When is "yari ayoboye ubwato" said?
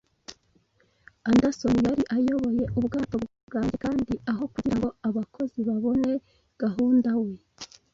1.87-3.15